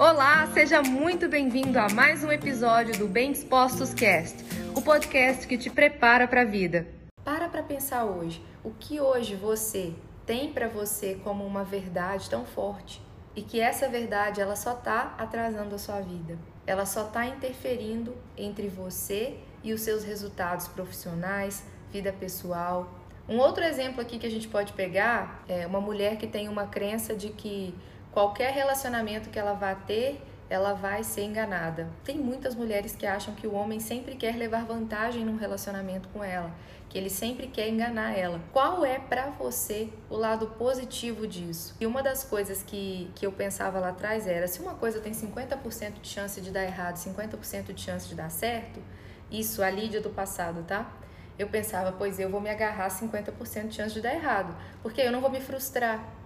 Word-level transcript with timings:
Olá, 0.00 0.46
seja 0.54 0.80
muito 0.80 1.28
bem-vindo 1.28 1.78
a 1.78 1.86
mais 1.90 2.24
um 2.24 2.32
episódio 2.32 2.96
do 2.96 3.06
Bem 3.06 3.32
Dispostos 3.32 3.92
Cast, 3.92 4.42
o 4.74 4.80
podcast 4.80 5.46
que 5.46 5.58
te 5.58 5.68
prepara 5.68 6.26
para 6.26 6.40
a 6.40 6.44
vida. 6.46 6.88
Para 7.22 7.50
para 7.50 7.62
pensar 7.62 8.06
hoje, 8.06 8.42
o 8.64 8.70
que 8.70 8.98
hoje 8.98 9.34
você 9.34 9.92
tem 10.24 10.54
para 10.54 10.68
você 10.68 11.20
como 11.22 11.44
uma 11.44 11.64
verdade 11.64 12.30
tão 12.30 12.46
forte 12.46 13.02
e 13.36 13.42
que 13.42 13.60
essa 13.60 13.90
verdade 13.90 14.40
ela 14.40 14.56
só 14.56 14.72
está 14.72 15.14
atrasando 15.18 15.74
a 15.74 15.78
sua 15.78 16.00
vida. 16.00 16.38
Ela 16.66 16.86
só 16.86 17.04
está 17.06 17.26
interferindo 17.26 18.16
entre 18.38 18.68
você 18.68 19.36
e 19.62 19.74
os 19.74 19.82
seus 19.82 20.02
resultados 20.02 20.66
profissionais, 20.66 21.62
vida 21.92 22.10
pessoal. 22.10 22.88
Um 23.28 23.36
outro 23.36 23.62
exemplo 23.62 24.00
aqui 24.00 24.18
que 24.18 24.26
a 24.26 24.30
gente 24.30 24.48
pode 24.48 24.72
pegar 24.72 25.44
é 25.46 25.66
uma 25.66 25.78
mulher 25.78 26.16
que 26.16 26.26
tem 26.26 26.48
uma 26.48 26.66
crença 26.66 27.14
de 27.14 27.28
que 27.28 27.74
qualquer 28.12 28.52
relacionamento 28.52 29.30
que 29.30 29.38
ela 29.38 29.54
vá 29.54 29.74
ter, 29.74 30.20
ela 30.48 30.72
vai 30.74 31.04
ser 31.04 31.22
enganada. 31.22 31.88
Tem 32.04 32.18
muitas 32.18 32.56
mulheres 32.56 32.96
que 32.96 33.06
acham 33.06 33.34
que 33.34 33.46
o 33.46 33.54
homem 33.54 33.78
sempre 33.78 34.16
quer 34.16 34.36
levar 34.36 34.64
vantagem 34.64 35.24
num 35.24 35.36
relacionamento 35.36 36.08
com 36.08 36.24
ela, 36.24 36.52
que 36.88 36.98
ele 36.98 37.08
sempre 37.08 37.46
quer 37.46 37.68
enganar 37.68 38.18
ela. 38.18 38.40
Qual 38.52 38.84
é 38.84 38.98
para 38.98 39.30
você 39.30 39.88
o 40.10 40.16
lado 40.16 40.48
positivo 40.48 41.24
disso? 41.24 41.76
E 41.80 41.86
uma 41.86 42.02
das 42.02 42.24
coisas 42.24 42.64
que, 42.64 43.08
que 43.14 43.24
eu 43.24 43.30
pensava 43.30 43.78
lá 43.78 43.90
atrás 43.90 44.26
era: 44.26 44.48
se 44.48 44.60
uma 44.60 44.74
coisa 44.74 45.00
tem 45.00 45.12
50% 45.12 46.00
de 46.02 46.08
chance 46.08 46.40
de 46.40 46.50
dar 46.50 46.64
errado, 46.64 46.96
50% 46.96 47.72
de 47.72 47.80
chance 47.80 48.08
de 48.08 48.16
dar 48.16 48.30
certo, 48.30 48.82
isso 49.30 49.62
a 49.62 49.70
Lídia 49.70 50.00
do 50.00 50.10
passado, 50.10 50.64
tá? 50.66 50.90
Eu 51.38 51.48
pensava, 51.48 51.92
pois 51.92 52.18
eu 52.18 52.28
vou 52.28 52.40
me 52.40 52.50
agarrar 52.50 52.88
50% 52.88 53.68
de 53.68 53.74
chance 53.76 53.94
de 53.94 54.02
dar 54.02 54.14
errado, 54.14 54.54
porque 54.82 55.00
eu 55.00 55.12
não 55.12 55.20
vou 55.20 55.30
me 55.30 55.40
frustrar 55.40 56.19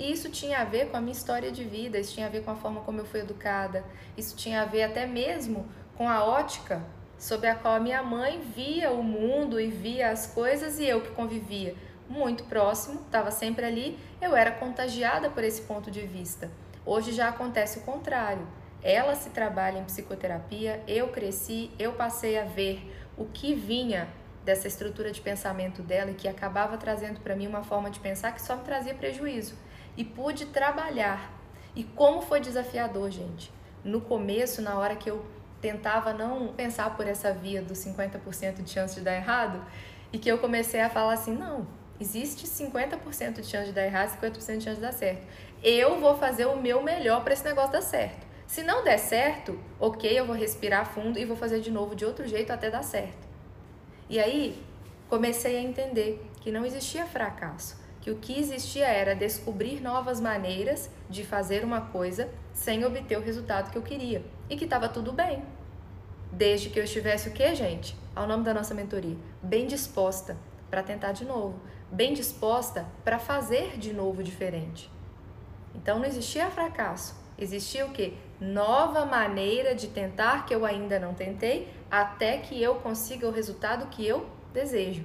e 0.00 0.10
isso 0.10 0.30
tinha 0.30 0.60
a 0.60 0.64
ver 0.64 0.88
com 0.88 0.96
a 0.96 1.00
minha 1.00 1.12
história 1.12 1.52
de 1.52 1.62
vida, 1.62 1.98
isso 1.98 2.14
tinha 2.14 2.26
a 2.26 2.30
ver 2.30 2.42
com 2.42 2.50
a 2.50 2.56
forma 2.56 2.80
como 2.80 2.98
eu 2.98 3.04
fui 3.04 3.20
educada, 3.20 3.84
isso 4.16 4.34
tinha 4.34 4.62
a 4.62 4.64
ver 4.64 4.84
até 4.84 5.06
mesmo 5.06 5.68
com 5.94 6.08
a 6.08 6.24
ótica 6.24 6.82
sobre 7.18 7.48
a 7.48 7.54
qual 7.54 7.74
a 7.74 7.80
minha 7.80 8.02
mãe 8.02 8.40
via 8.40 8.90
o 8.90 9.02
mundo 9.02 9.60
e 9.60 9.66
via 9.66 10.10
as 10.10 10.26
coisas 10.26 10.80
e 10.80 10.86
eu 10.86 11.02
que 11.02 11.10
convivia 11.10 11.74
muito 12.08 12.44
próximo, 12.44 13.02
estava 13.02 13.30
sempre 13.30 13.66
ali, 13.66 13.98
eu 14.22 14.34
era 14.34 14.50
contagiada 14.50 15.28
por 15.28 15.44
esse 15.44 15.62
ponto 15.62 15.90
de 15.90 16.00
vista. 16.00 16.50
Hoje 16.84 17.12
já 17.12 17.28
acontece 17.28 17.80
o 17.80 17.82
contrário. 17.82 18.48
Ela 18.82 19.14
se 19.14 19.28
trabalha 19.28 19.80
em 19.80 19.84
psicoterapia, 19.84 20.82
eu 20.88 21.08
cresci, 21.08 21.70
eu 21.78 21.92
passei 21.92 22.38
a 22.38 22.44
ver 22.44 22.90
o 23.18 23.26
que 23.26 23.54
vinha 23.54 24.08
dessa 24.46 24.66
estrutura 24.66 25.12
de 25.12 25.20
pensamento 25.20 25.82
dela 25.82 26.10
e 26.10 26.14
que 26.14 26.26
acabava 26.26 26.78
trazendo 26.78 27.20
para 27.20 27.36
mim 27.36 27.46
uma 27.46 27.62
forma 27.62 27.90
de 27.90 28.00
pensar 28.00 28.32
que 28.32 28.40
só 28.40 28.56
me 28.56 28.64
trazia 28.64 28.94
prejuízo 28.94 29.54
e 29.96 30.04
pude 30.04 30.46
trabalhar. 30.46 31.32
E 31.74 31.84
como 31.84 32.20
foi 32.20 32.40
desafiador, 32.40 33.10
gente. 33.10 33.52
No 33.84 34.00
começo, 34.00 34.60
na 34.60 34.78
hora 34.78 34.96
que 34.96 35.10
eu 35.10 35.24
tentava 35.60 36.12
não 36.12 36.48
pensar 36.48 36.96
por 36.96 37.06
essa 37.06 37.32
via 37.32 37.62
dos 37.62 37.78
50% 37.78 38.62
de 38.62 38.70
chance 38.70 38.94
de 38.94 39.02
dar 39.02 39.14
errado, 39.14 39.64
e 40.12 40.18
que 40.18 40.28
eu 40.28 40.38
comecei 40.38 40.80
a 40.80 40.90
falar 40.90 41.14
assim: 41.14 41.34
não, 41.34 41.66
existe 42.00 42.46
50% 42.46 43.40
de 43.40 43.46
chance 43.46 43.66
de 43.66 43.72
dar 43.72 43.84
errado, 43.84 44.18
50% 44.20 44.58
de 44.58 44.64
chance 44.64 44.76
de 44.76 44.82
dar 44.82 44.92
certo. 44.92 45.26
Eu 45.62 46.00
vou 46.00 46.16
fazer 46.16 46.46
o 46.46 46.56
meu 46.56 46.82
melhor 46.82 47.22
para 47.22 47.32
esse 47.32 47.44
negócio 47.44 47.72
dar 47.72 47.82
certo. 47.82 48.26
Se 48.46 48.62
não 48.62 48.82
der 48.82 48.98
certo, 48.98 49.60
ok, 49.78 50.18
eu 50.18 50.26
vou 50.26 50.34
respirar 50.34 50.84
fundo 50.84 51.18
e 51.18 51.24
vou 51.24 51.36
fazer 51.36 51.60
de 51.60 51.70
novo 51.70 51.94
de 51.94 52.04
outro 52.04 52.26
jeito 52.26 52.52
até 52.52 52.68
dar 52.68 52.82
certo. 52.82 53.28
E 54.08 54.18
aí 54.18 54.60
comecei 55.08 55.56
a 55.56 55.60
entender 55.60 56.28
que 56.40 56.50
não 56.50 56.64
existia 56.64 57.06
fracasso 57.06 57.79
que 58.00 58.10
o 58.10 58.16
que 58.16 58.38
existia 58.38 58.86
era 58.86 59.14
descobrir 59.14 59.80
novas 59.80 60.20
maneiras 60.20 60.90
de 61.08 61.24
fazer 61.24 61.64
uma 61.64 61.82
coisa 61.82 62.30
sem 62.52 62.84
obter 62.84 63.18
o 63.18 63.22
resultado 63.22 63.70
que 63.70 63.76
eu 63.76 63.82
queria 63.82 64.24
e 64.48 64.56
que 64.56 64.64
estava 64.64 64.88
tudo 64.88 65.12
bem. 65.12 65.42
Desde 66.32 66.70
que 66.70 66.78
eu 66.78 66.84
estivesse 66.84 67.28
o 67.28 67.32
que, 67.32 67.54
gente? 67.54 67.96
Ao 68.14 68.26
nome 68.26 68.44
da 68.44 68.54
nossa 68.54 68.74
mentoria, 68.74 69.16
bem 69.42 69.66
disposta 69.66 70.36
para 70.70 70.82
tentar 70.82 71.12
de 71.12 71.24
novo, 71.24 71.60
bem 71.90 72.14
disposta 72.14 72.86
para 73.04 73.18
fazer 73.18 73.76
de 73.76 73.92
novo 73.92 74.22
diferente. 74.22 74.90
Então 75.74 75.98
não 75.98 76.06
existia 76.06 76.50
fracasso, 76.50 77.14
existia 77.38 77.84
o 77.84 77.90
que? 77.90 78.16
Nova 78.40 79.04
maneira 79.04 79.74
de 79.74 79.88
tentar 79.88 80.46
que 80.46 80.54
eu 80.54 80.64
ainda 80.64 80.98
não 80.98 81.12
tentei, 81.12 81.68
até 81.90 82.38
que 82.38 82.60
eu 82.62 82.76
consiga 82.76 83.26
o 83.26 83.32
resultado 83.32 83.86
que 83.88 84.06
eu 84.06 84.26
desejo. 84.52 85.04